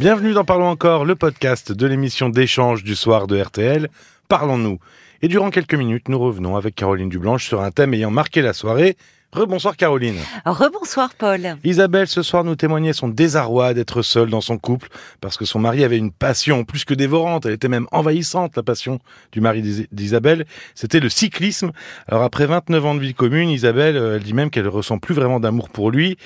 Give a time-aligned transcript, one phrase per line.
[0.00, 3.88] Bienvenue dans Parlons encore, le podcast de l'émission d'échange du soir de RTL.
[4.28, 4.80] Parlons-nous.
[5.22, 8.54] Et durant quelques minutes, nous revenons avec Caroline Dublanche sur un thème ayant marqué la
[8.54, 8.96] soirée.
[9.30, 10.18] Rebonsoir Caroline.
[10.44, 11.58] Rebonsoir Paul.
[11.62, 14.88] Isabelle ce soir nous témoignait son désarroi d'être seule dans son couple
[15.20, 18.62] parce que son mari avait une passion plus que dévorante, elle était même envahissante la
[18.62, 19.00] passion
[19.32, 21.72] du mari d'Isabelle, c'était le cyclisme.
[22.06, 25.14] Alors après 29 ans de vie commune, Isabelle, euh, elle dit même qu'elle ressent plus
[25.14, 26.16] vraiment d'amour pour lui.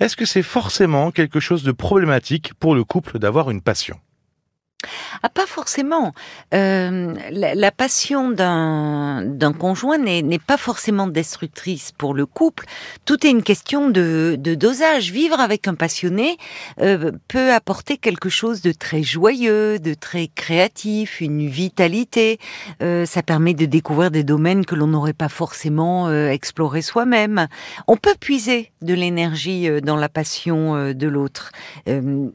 [0.00, 3.98] Est-ce que c'est forcément quelque chose de problématique pour le couple d'avoir une passion?
[5.22, 6.12] Ah, pas forcément.
[6.54, 12.66] Euh, la, passion d'un conjoint n'est pas forcément destructrice pour le couple.
[13.04, 15.10] Tout est une question de, dosage.
[15.10, 16.36] Vivre avec un passionné
[16.80, 22.38] euh, peut apporter quelque chose de très joyeux, de très créatif, une vitalité.
[22.82, 27.48] Euh, ça permet de découvrir des domaines que l'on n'aurait pas forcément exploré soi-même.
[27.86, 31.52] On peut puiser de l'énergie dans la passion de l'autre,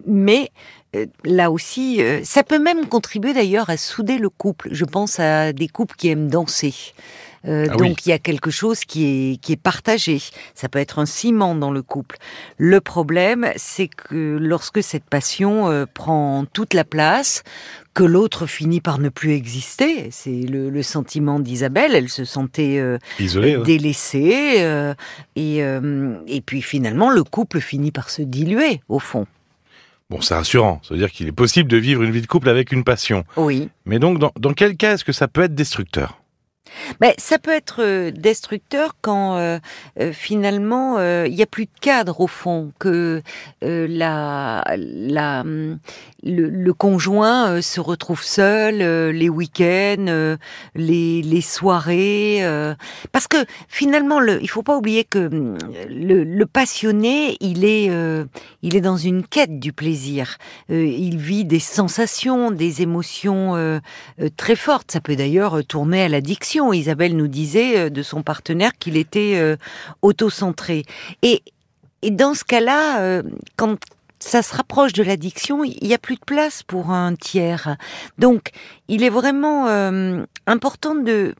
[0.05, 0.82] mais euh,
[1.23, 4.69] là aussi, euh, ça peut même contribuer d'ailleurs à souder le couple.
[4.71, 6.73] Je pense à des couples qui aiment danser.
[7.45, 10.21] Euh, ah donc il y a quelque chose qui est qui est partagé.
[10.55, 12.17] Ça peut être un ciment dans le couple.
[12.57, 17.43] Le problème, c'est que lorsque cette passion prend toute la place,
[17.93, 20.07] que l'autre finit par ne plus exister.
[20.09, 21.95] C'est le, sentiment d'Isabelle.
[21.95, 22.81] Elle se sentait
[23.19, 24.93] Isolée, délaissée
[25.35, 29.27] et et puis finalement le couple finit par se diluer au fond.
[30.09, 30.79] Bon, c'est rassurant.
[30.83, 33.23] Ça veut dire qu'il est possible de vivre une vie de couple avec une passion.
[33.37, 33.69] Oui.
[33.85, 36.22] Mais donc, dans, dans quel cas est-ce que ça peut être destructeur?
[36.99, 39.59] Ben, ça peut être euh, destructeur quand euh,
[39.99, 43.21] euh, finalement il n'y a plus de cadre au fond, que
[43.61, 45.79] la, la, hum,
[46.23, 48.77] le, conjoint se retrouve seul
[49.11, 50.37] les week-ends,
[50.75, 52.41] les, les soirées,
[53.11, 55.57] parce que finalement le, il faut pas oublier que hum,
[55.89, 57.91] le, le passionné il est
[58.61, 60.37] il est dans une quête du plaisir,
[60.69, 63.81] il vit des sensations, des émotions
[64.37, 64.91] très fortes.
[64.91, 69.33] Ça peut d'ailleurs tourner à l'addiction Isabelle nous disait euh, de son partenaire qu'il était
[69.35, 69.57] euh,
[70.01, 70.85] autocentré.
[71.21, 71.41] Et,
[72.09, 73.23] dans ce cas-là, euh,
[73.55, 73.77] quand
[74.19, 77.75] ça se rapproche de l'addiction, il n'y a plus de place pour un tiers.
[78.17, 78.51] Donc,
[78.87, 79.67] il est vraiment
[80.47, 81.33] important de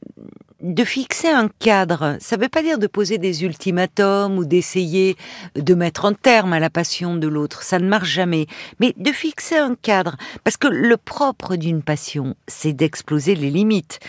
[0.64, 5.14] de fixer un cadre, ça ne veut pas dire de poser des ultimatums ou d'essayer
[5.54, 8.46] de mettre un terme à la passion de l'autre, ça ne marche jamais,
[8.80, 14.00] mais de fixer un cadre, parce que le propre d'une passion, c'est d'exploser les limites.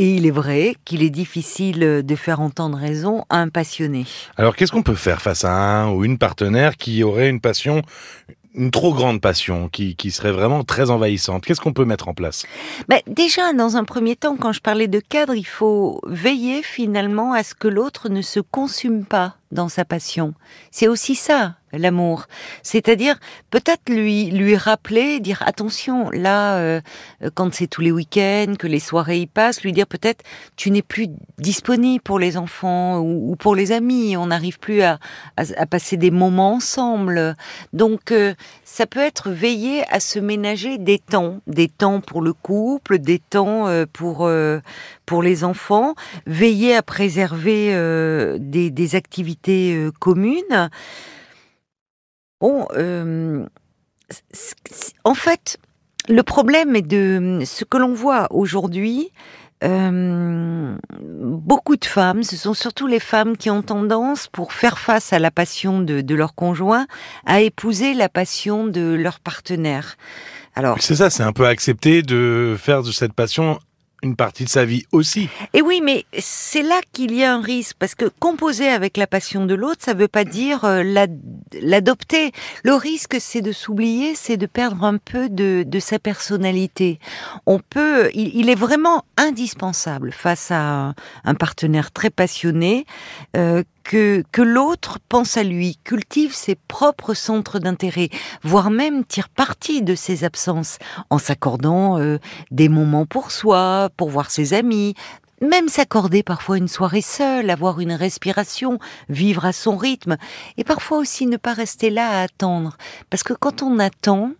[0.00, 4.06] Et il est vrai qu'il est difficile de faire entendre raison à un passionné.
[4.36, 7.82] Alors qu'est-ce qu'on peut faire face à un ou une partenaire qui aurait une passion,
[8.54, 11.44] une trop grande passion qui, qui serait vraiment très envahissante?
[11.44, 12.46] Qu'est-ce qu'on peut mettre en place?
[12.86, 17.32] Ben, Déjà, dans un premier temps, quand je parlais de cadre, il faut veiller finalement
[17.32, 20.34] à ce que l'autre ne se consume pas dans sa passion.
[20.70, 22.26] C'est aussi ça, l'amour.
[22.62, 23.18] C'est-à-dire
[23.50, 26.80] peut-être lui lui rappeler, dire attention, là, euh,
[27.34, 30.24] quand c'est tous les week-ends, que les soirées y passent, lui dire peut-être
[30.56, 34.98] tu n'es plus disponible pour les enfants ou, pour les amis, on n'arrive plus à,
[35.36, 37.36] à, passer des moments ensemble.
[37.72, 38.34] Donc euh,
[38.64, 43.18] ça peut être veiller à se ménager des temps, des temps pour le couple, des
[43.18, 44.28] temps euh, pour
[45.06, 45.94] pour les enfants,
[46.26, 47.72] veiller à préserver
[48.38, 50.70] des, des activités euh, communes.
[52.40, 53.44] Bon, euh,
[55.04, 55.58] en fait,
[56.08, 59.10] le problème est de ce que l'on voit aujourd'hui.
[59.64, 65.12] Euh, beaucoup de femmes, ce sont surtout les femmes qui ont tendance, pour faire face
[65.12, 66.86] à la passion de, de leur conjoint,
[67.26, 69.96] à épouser la passion de leur partenaire.
[70.54, 73.58] Alors, c'est ça, c'est un peu accepté de faire de cette passion
[74.02, 75.28] une partie de sa vie aussi.
[75.54, 79.06] Et oui, mais c'est là qu'il y a un risque, parce que composer avec la
[79.06, 80.82] passion de l'autre, ça ne veut pas dire euh,
[81.60, 82.32] l'adopter.
[82.62, 86.98] Le risque, c'est de s'oublier, c'est de perdre un peu de, sa personnalité.
[87.46, 90.94] On peut, il, est vraiment indispensable face à
[91.24, 92.84] un, partenaire très passionné
[93.36, 98.10] euh, que, que l'autre pense à lui, cultive ses propres centres d'intérêt,
[98.42, 102.18] voire même tire parti de ses absences, en s'accordant euh,
[102.50, 104.94] des moments pour soi, pour voir ses amis,
[105.40, 110.18] même s'accorder parfois une soirée seule, avoir une respiration, vivre à son rythme,
[110.58, 112.76] et parfois aussi ne pas rester là à attendre.
[113.08, 114.32] Parce que quand on attend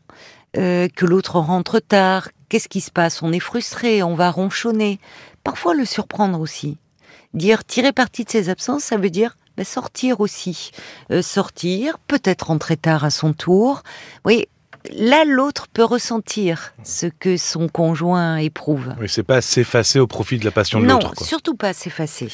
[0.58, 3.22] euh, que l'autre rentre tard, qu'est-ce qui se passe?
[3.22, 5.00] On est frustré, on va ronchonner.
[5.42, 6.76] Parfois le surprendre aussi.
[7.38, 10.73] Dire tirer parti de ses absences, ça veut dire bah, sortir aussi.
[11.12, 13.85] Euh, sortir, peut-être rentrer tard à son tour.
[14.25, 14.46] Oui,
[14.90, 18.93] là, l'autre peut ressentir ce que son conjoint éprouve.
[19.00, 21.14] Oui, c'est pas s'effacer au profit de la passion de l'autre.
[21.17, 22.29] Non, surtout pas s'effacer.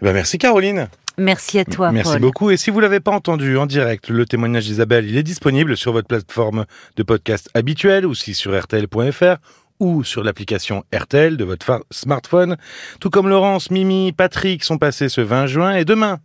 [0.00, 0.88] Ben merci Caroline.
[1.18, 1.92] Merci à toi.
[1.92, 2.20] Merci Paul.
[2.22, 2.50] beaucoup.
[2.50, 5.92] Et si vous l'avez pas entendu en direct, le témoignage d'Isabelle, il est disponible sur
[5.92, 6.64] votre plateforme
[6.96, 9.36] de podcast habituelle ou si sur rtl.fr
[9.80, 12.56] ou sur l'application RTL de votre smartphone.
[13.00, 16.20] Tout comme Laurence, Mimi, Patrick sont passés ce 20 juin et demain,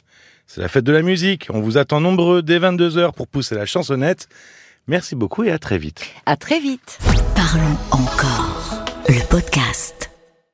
[0.46, 1.48] c'est la fête de la musique.
[1.50, 4.28] On vous attend nombreux dès 22h pour pousser la chansonnette.
[4.88, 6.06] Merci beaucoup et à très vite.
[6.26, 7.00] À très vite.
[7.36, 8.86] Parlons encore.
[9.08, 10.05] Le podcast.